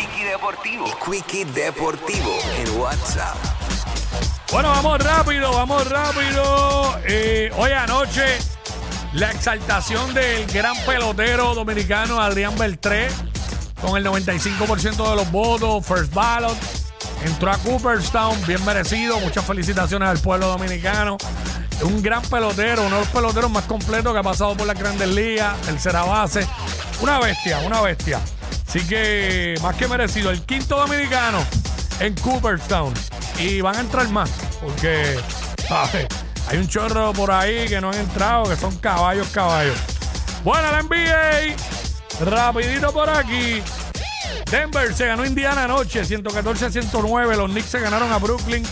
[0.00, 0.86] Quickie Deportivo.
[0.86, 3.36] El Quickie Deportivo en WhatsApp.
[4.50, 6.98] Bueno, vamos rápido, vamos rápido.
[7.04, 8.38] Eh, hoy anoche,
[9.12, 13.08] la exaltación del gran pelotero dominicano Adrián Beltré,
[13.82, 16.56] con el 95% de los votos, first ballot.
[17.22, 19.20] Entró a Cooperstown, bien merecido.
[19.20, 21.18] Muchas felicitaciones al pueblo dominicano.
[21.82, 25.08] Un gran pelotero, uno de los peloteros más completos que ha pasado por las grandes
[25.08, 26.46] ligas, tercera base.
[27.02, 28.18] Una bestia, una bestia.
[28.70, 30.30] Así que más que merecido.
[30.30, 31.44] El quinto dominicano
[31.98, 32.94] en Cooperstown.
[33.36, 35.18] Y van a entrar más, porque
[36.48, 39.76] hay un chorro por ahí que no han entrado, que son caballos, caballos.
[40.44, 41.56] Bueno, la NBA.
[42.30, 43.60] Rapidito por aquí.
[44.48, 47.36] Denver se ganó Indiana anoche, 114-109.
[47.36, 48.62] Los Knicks se ganaron a Brooklyn.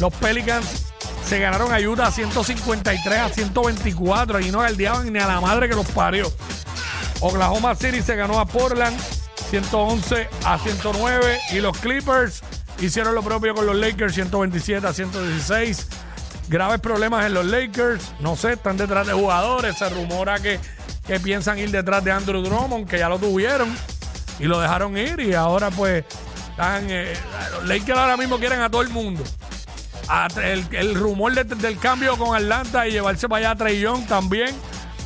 [0.00, 0.92] Los Pelicans
[1.26, 4.40] se ganaron a Utah 153 a 124.
[4.40, 6.30] Y no galdeaban ni a la madre que los parió.
[7.20, 9.00] Oklahoma City se ganó a Portland
[9.60, 11.38] 111 a 109.
[11.52, 12.42] Y los Clippers
[12.80, 15.86] hicieron lo propio con los Lakers 127 a 116.
[16.48, 18.02] Graves problemas en los Lakers.
[18.18, 19.76] No sé, están detrás de jugadores.
[19.78, 20.58] Se rumora que,
[21.06, 23.72] que piensan ir detrás de Andrew Drummond, que ya lo tuvieron
[24.40, 26.04] y lo dejaron ir y ahora pues
[26.50, 27.12] están eh,
[27.52, 29.22] los Lakers ahora mismo quieren a todo el mundo
[30.42, 34.04] el, el rumor de- del cambio con Atlanta y llevarse para allá a Trey Young
[34.08, 34.52] también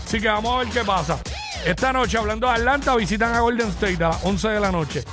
[0.07, 1.19] así que vamos a ver qué pasa
[1.65, 5.05] esta noche hablando de Atlanta visitan a Golden State a las 11 de la noche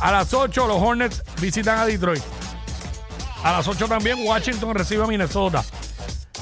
[0.00, 2.22] a las 8 los Hornets visitan a Detroit
[3.42, 5.64] a las 8 también Washington recibe a Minnesota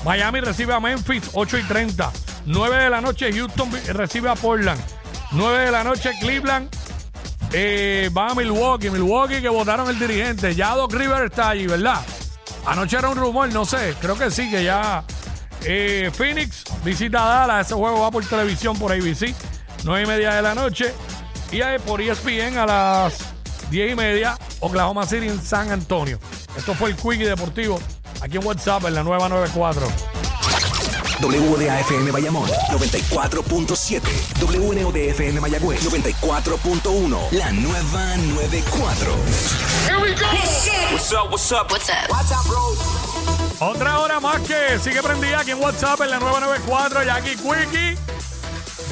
[0.05, 2.13] Miami recibe a Memphis 8 y 30.
[2.47, 4.81] 9 de la noche Houston recibe a Portland.
[5.33, 6.69] 9 de la noche Cleveland
[7.53, 8.91] eh, va a Milwaukee.
[8.91, 10.55] Milwaukee que votaron el dirigente.
[10.55, 12.03] Ya Doc River está allí, ¿verdad?
[12.67, 13.95] Anoche era un rumor, no sé.
[13.99, 15.05] Creo que sí, que ya
[15.65, 17.67] eh, Phoenix visita a Dallas.
[17.67, 19.35] Ese juego va por televisión por ABC.
[19.85, 20.93] 9 y media de la noche.
[21.53, 23.19] Y eh, por ESPN a las
[23.71, 26.19] 10 y media Oklahoma City en San Antonio.
[26.57, 27.81] Esto fue el Quickie Deportivo
[28.21, 29.87] aquí en WhatsApp en la nueva 94.
[31.21, 34.01] WDAFM Bayamón 94.7.
[34.41, 37.33] WNODFM Mayagüez 94.1.
[37.33, 39.64] La nueva 94.
[41.05, 41.71] What's up, what's up?
[41.71, 42.09] What's up?
[43.61, 47.99] Otra hora más que sigue prendida aquí en WhatsApp en la 994, Jackie Quickie.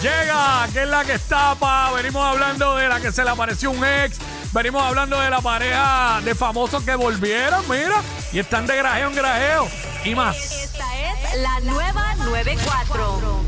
[0.02, 1.90] Llega, que es la que estapa.
[1.92, 4.18] Venimos hablando de la que se le apareció un ex.
[4.52, 8.02] Venimos hablando de la pareja de famosos que volvieron, mira.
[8.30, 9.68] Y están de grajeo en grajeo.
[10.04, 10.36] Y más.
[10.36, 13.42] Esta es la nueva 94.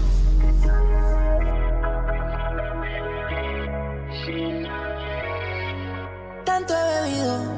[6.47, 7.54] Tanto he bebido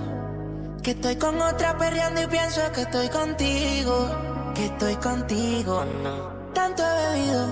[0.86, 4.08] que estoy con otra perreando y pienso que estoy contigo,
[4.54, 6.52] que estoy contigo, no.
[6.54, 7.48] Tanto he bebido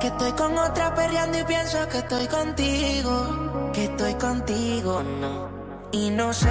[0.00, 5.48] que estoy con otra perreando y pienso que estoy contigo, que estoy contigo, no.
[5.92, 6.50] Y no sé